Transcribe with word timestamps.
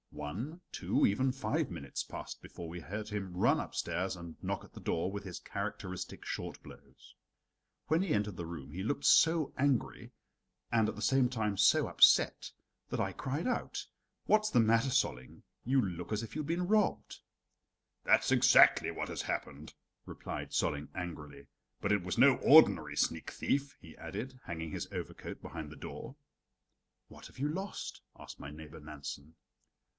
One, 0.09 0.61
two, 0.71 1.05
even 1.05 1.31
five 1.31 1.69
minutes 1.69 2.03
passed 2.03 2.41
before 2.41 2.67
we 2.67 2.79
heard 2.79 3.09
him 3.09 3.33
run 3.37 3.59
upstairs 3.59 4.15
and 4.15 4.35
knock 4.43 4.63
at 4.63 4.73
the 4.73 4.79
door 4.81 5.11
with 5.11 5.23
his 5.23 5.39
characteristic 5.39 6.25
short 6.25 6.61
blows. 6.63 7.15
When 7.87 8.01
he 8.01 8.13
entered 8.13 8.35
the 8.35 8.47
room 8.47 8.71
he 8.71 8.83
looked 8.83 9.05
so 9.05 9.53
angry 9.57 10.11
and 10.71 10.89
at 10.89 10.95
the 10.95 11.01
same 11.01 11.29
time 11.29 11.55
so 11.55 11.87
upset 11.87 12.51
that 12.89 12.99
I 12.99 13.13
cried 13.13 13.47
out: 13.47 13.85
"What's 14.25 14.49
the 14.49 14.59
matter, 14.59 14.89
Solling? 14.89 15.43
You 15.63 15.81
look 15.81 16.11
as 16.11 16.23
if 16.23 16.35
you 16.35 16.41
had 16.41 16.47
been 16.47 16.67
robbed." 16.67 17.19
"That's 18.03 18.31
exactly 18.31 18.89
what 18.91 19.07
has 19.09 19.21
happened," 19.23 19.73
replied 20.05 20.49
Solling 20.51 20.89
angrily. 20.95 21.47
"But 21.79 21.91
it 21.91 22.03
was 22.03 22.17
no 22.17 22.35
ordinary 22.37 22.97
sneak 22.97 23.31
thief," 23.31 23.77
he 23.79 23.95
added, 23.97 24.39
hanging 24.45 24.71
his 24.71 24.87
overcoat 24.91 25.41
behind 25.41 25.71
the 25.71 25.75
door. 25.75 26.15
"What 27.07 27.27
have 27.27 27.39
you 27.39 27.47
lost?" 27.49 28.01
asked 28.19 28.39
my 28.39 28.49
neighbor 28.49 28.79
Nansen. 28.79 29.35